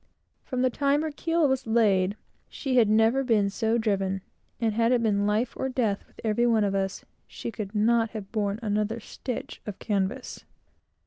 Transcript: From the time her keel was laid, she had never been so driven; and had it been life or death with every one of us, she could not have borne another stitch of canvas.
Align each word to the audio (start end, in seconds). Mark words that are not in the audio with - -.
From 0.45 0.63
the 0.63 0.71
time 0.71 1.03
her 1.03 1.11
keel 1.11 1.47
was 1.47 1.67
laid, 1.67 2.17
she 2.49 2.75
had 2.77 2.89
never 2.89 3.23
been 3.23 3.51
so 3.51 3.77
driven; 3.77 4.21
and 4.59 4.73
had 4.73 4.91
it 4.91 5.03
been 5.03 5.27
life 5.27 5.55
or 5.55 5.69
death 5.69 6.07
with 6.07 6.19
every 6.23 6.47
one 6.47 6.63
of 6.63 6.73
us, 6.73 7.05
she 7.27 7.51
could 7.51 7.75
not 7.75 8.09
have 8.09 8.31
borne 8.31 8.57
another 8.63 8.99
stitch 8.99 9.61
of 9.67 9.77
canvas. 9.77 10.43